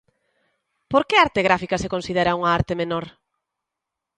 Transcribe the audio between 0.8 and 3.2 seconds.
Por que arte gráfica se considera unha arte menor?